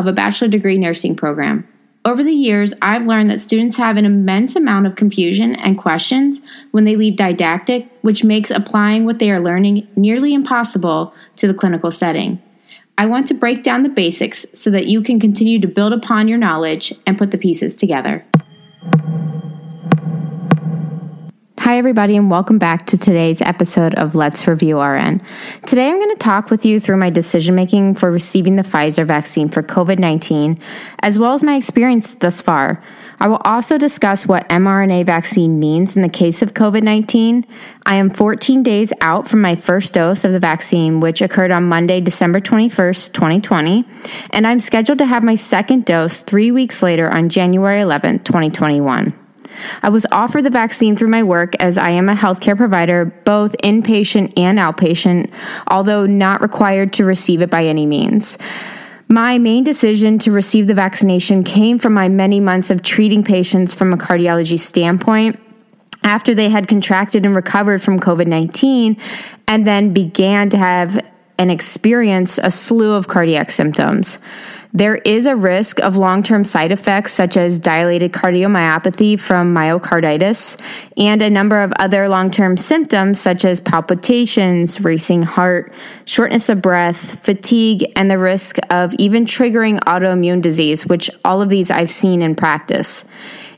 [0.00, 1.68] of a bachelor degree nursing program.
[2.06, 6.40] Over the years, I've learned that students have an immense amount of confusion and questions
[6.70, 11.52] when they leave didactic, which makes applying what they are learning nearly impossible to the
[11.52, 12.40] clinical setting.
[12.96, 16.26] I want to break down the basics so that you can continue to build upon
[16.26, 18.24] your knowledge and put the pieces together.
[21.70, 25.22] Hi, everybody, and welcome back to today's episode of Let's Review RN.
[25.66, 29.06] Today, I'm going to talk with you through my decision making for receiving the Pfizer
[29.06, 30.58] vaccine for COVID 19,
[30.98, 32.82] as well as my experience thus far.
[33.20, 37.46] I will also discuss what mRNA vaccine means in the case of COVID 19.
[37.86, 41.68] I am 14 days out from my first dose of the vaccine, which occurred on
[41.68, 43.84] Monday, December 21st, 2020,
[44.30, 49.19] and I'm scheduled to have my second dose three weeks later on January 11th, 2021.
[49.82, 53.56] I was offered the vaccine through my work as I am a healthcare provider, both
[53.58, 55.30] inpatient and outpatient,
[55.68, 58.38] although not required to receive it by any means.
[59.08, 63.74] My main decision to receive the vaccination came from my many months of treating patients
[63.74, 65.40] from a cardiology standpoint
[66.04, 68.96] after they had contracted and recovered from COVID 19
[69.48, 71.04] and then began to have
[71.40, 74.18] and experience a slew of cardiac symptoms.
[74.72, 80.60] There is a risk of long term side effects such as dilated cardiomyopathy from myocarditis
[80.96, 85.72] and a number of other long term symptoms such as palpitations, racing heart,
[86.04, 91.48] shortness of breath, fatigue, and the risk of even triggering autoimmune disease, which all of
[91.48, 93.04] these I've seen in practice.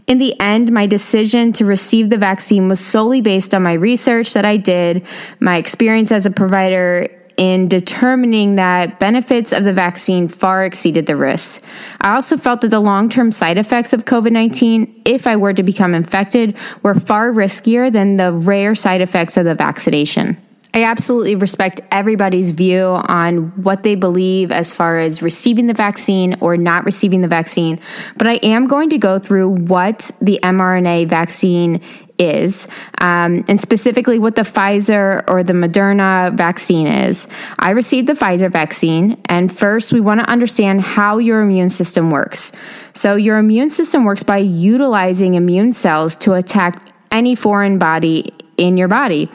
[0.06, 4.32] In the end, my decision to receive the vaccine was solely based on my research
[4.32, 5.06] that I did,
[5.40, 11.16] my experience as a provider in determining that benefits of the vaccine far exceeded the
[11.16, 11.64] risks.
[12.00, 15.52] I also felt that the long term side effects of COVID 19, if I were
[15.52, 20.40] to become infected, were far riskier than the rare side effects of the vaccination.
[20.74, 26.38] I absolutely respect everybody's view on what they believe as far as receiving the vaccine
[26.40, 27.78] or not receiving the vaccine,
[28.16, 31.82] but I am going to go through what the mRNA vaccine
[32.22, 32.68] is,
[33.00, 37.26] um, and specifically what the Pfizer or the Moderna vaccine is.
[37.58, 42.10] I received the Pfizer vaccine, and first we want to understand how your immune system
[42.10, 42.52] works.
[42.94, 48.76] So, your immune system works by utilizing immune cells to attack any foreign body in
[48.76, 49.30] your body.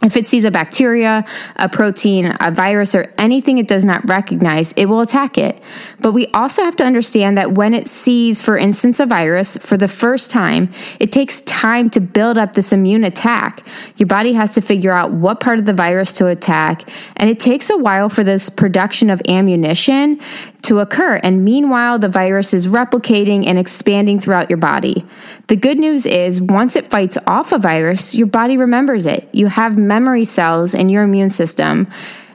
[0.00, 1.24] If it sees a bacteria,
[1.56, 5.60] a protein, a virus, or anything it does not recognize, it will attack it.
[6.00, 9.76] But we also have to understand that when it sees, for instance, a virus for
[9.76, 10.70] the first time,
[11.00, 13.66] it takes time to build up this immune attack.
[13.96, 17.40] Your body has to figure out what part of the virus to attack, and it
[17.40, 20.20] takes a while for this production of ammunition
[20.62, 21.16] to occur.
[21.24, 25.04] And meanwhile, the virus is replicating and expanding throughout your body.
[25.48, 29.28] The good news is, once it fights off a virus, your body remembers it.
[29.32, 31.86] You have memory cells in your immune system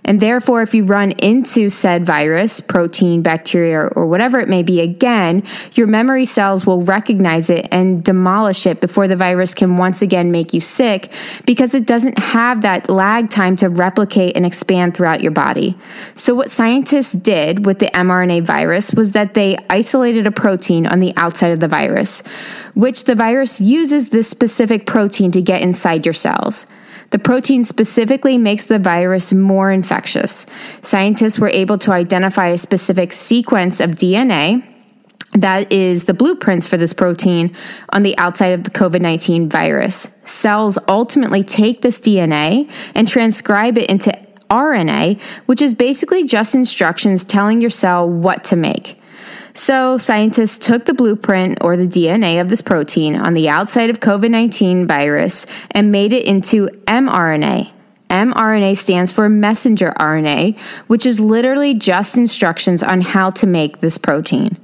[0.06, 4.82] and therefore, if you run into said virus, protein, bacteria, or whatever it may be
[4.82, 5.44] again,
[5.76, 10.32] your memory cells will recognize it and demolish it before the virus can once again
[10.32, 11.12] make you sick
[11.46, 15.78] because it doesn't have that lag time to replicate and expand throughout your body.
[16.16, 21.00] So, what scientists did with the mRNA virus was that they isolated a protein on
[21.00, 22.24] the outside of the virus,
[22.74, 26.66] which the virus uses this specific protein to get inside your cells.
[27.12, 30.46] The protein specifically makes the virus more infectious.
[30.82, 34.68] Scientists were able to identify a specific sequence of DNA
[35.34, 37.56] that is the blueprints for this protein
[37.90, 40.14] on the outside of the COVID 19 virus.
[40.24, 44.12] Cells ultimately take this DNA and transcribe it into
[44.50, 49.00] RNA, which is basically just instructions telling your cell what to make.
[49.56, 54.00] So, scientists took the blueprint or the DNA of this protein on the outside of
[54.00, 57.72] COVID 19 virus and made it into mRNA.
[58.10, 60.58] mRNA stands for messenger RNA,
[60.88, 64.58] which is literally just instructions on how to make this protein.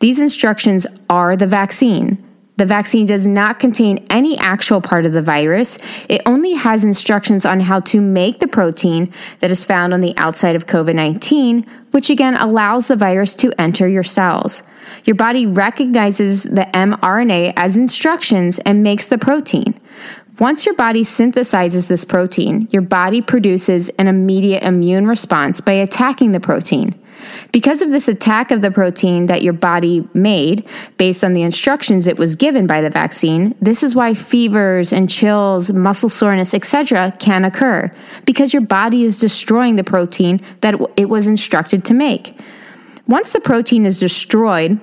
[0.00, 2.23] These instructions are the vaccine.
[2.56, 5.76] The vaccine does not contain any actual part of the virus.
[6.08, 10.16] It only has instructions on how to make the protein that is found on the
[10.16, 14.62] outside of COVID 19, which again allows the virus to enter your cells.
[15.04, 19.74] Your body recognizes the mRNA as instructions and makes the protein.
[20.38, 26.32] Once your body synthesizes this protein, your body produces an immediate immune response by attacking
[26.32, 26.94] the protein.
[27.52, 30.66] Because of this attack of the protein that your body made
[30.98, 35.08] based on the instructions it was given by the vaccine, this is why fevers and
[35.08, 37.12] chills, muscle soreness, etc.
[37.18, 37.90] can occur
[38.24, 42.38] because your body is destroying the protein that it was instructed to make.
[43.06, 44.80] Once the protein is destroyed,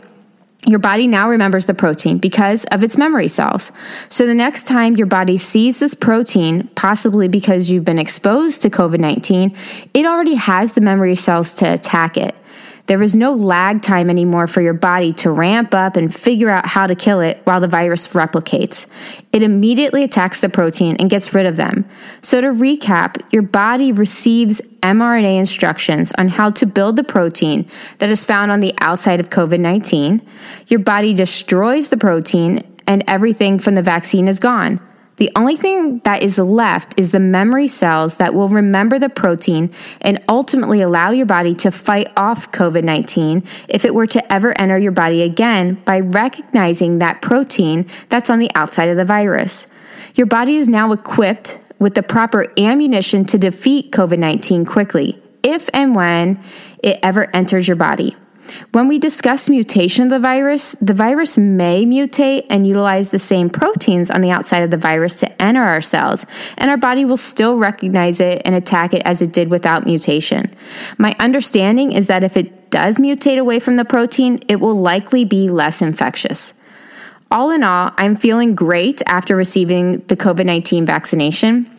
[0.67, 3.71] your body now remembers the protein because of its memory cells.
[4.09, 8.69] So the next time your body sees this protein, possibly because you've been exposed to
[8.69, 9.55] COVID 19,
[9.93, 12.35] it already has the memory cells to attack it.
[12.87, 16.65] There is no lag time anymore for your body to ramp up and figure out
[16.65, 18.87] how to kill it while the virus replicates.
[19.31, 21.85] It immediately attacks the protein and gets rid of them.
[22.21, 27.69] So, to recap, your body receives mRNA instructions on how to build the protein
[27.99, 30.21] that is found on the outside of COVID 19.
[30.67, 34.79] Your body destroys the protein, and everything from the vaccine is gone.
[35.17, 39.71] The only thing that is left is the memory cells that will remember the protein
[39.99, 44.57] and ultimately allow your body to fight off COVID 19 if it were to ever
[44.59, 49.67] enter your body again by recognizing that protein that's on the outside of the virus.
[50.15, 55.69] Your body is now equipped with the proper ammunition to defeat COVID 19 quickly, if
[55.73, 56.41] and when
[56.81, 58.15] it ever enters your body.
[58.71, 63.49] When we discuss mutation of the virus, the virus may mutate and utilize the same
[63.49, 66.25] proteins on the outside of the virus to enter our cells,
[66.57, 70.53] and our body will still recognize it and attack it as it did without mutation.
[70.97, 75.25] My understanding is that if it does mutate away from the protein, it will likely
[75.25, 76.53] be less infectious.
[77.29, 81.69] All in all, I'm feeling great after receiving the COVID 19 vaccination.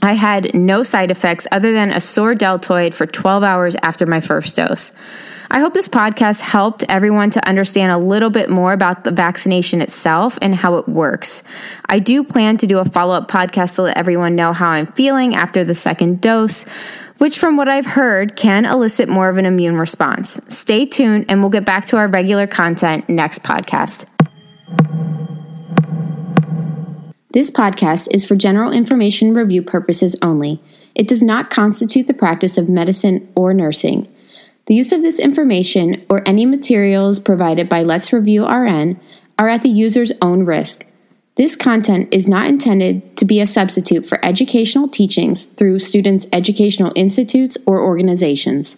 [0.00, 4.20] I had no side effects other than a sore deltoid for 12 hours after my
[4.20, 4.92] first dose.
[5.50, 9.80] I hope this podcast helped everyone to understand a little bit more about the vaccination
[9.80, 11.42] itself and how it works.
[11.86, 14.88] I do plan to do a follow up podcast to let everyone know how I'm
[14.92, 16.64] feeling after the second dose,
[17.16, 20.38] which, from what I've heard, can elicit more of an immune response.
[20.48, 24.04] Stay tuned, and we'll get back to our regular content next podcast.
[27.32, 30.62] This podcast is for general information review purposes only.
[30.94, 34.08] It does not constitute the practice of medicine or nursing.
[34.68, 39.00] The use of this information or any materials provided by Let's Review RN
[39.38, 40.84] are at the user's own risk.
[41.36, 46.92] This content is not intended to be a substitute for educational teachings through students' educational
[46.94, 48.76] institutes or organizations.